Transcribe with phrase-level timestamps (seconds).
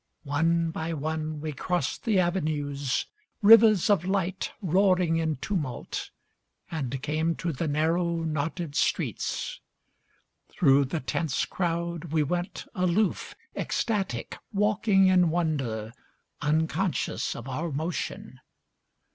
[0.23, 3.05] One by one we crossed the avenues,
[3.43, 6.09] Rivers of light, roaring in tumult,
[6.71, 9.59] And came to the narrow, knotted streets.
[10.49, 15.93] Thru the tense crowd We went aloof, ecstatic, walking in wonder,
[16.41, 18.39] Unconscious of our motion.